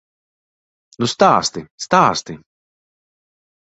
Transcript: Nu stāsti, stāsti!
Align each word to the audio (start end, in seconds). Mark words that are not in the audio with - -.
Nu 1.03 1.11
stāsti, 1.13 1.65
stāsti! 1.89 2.41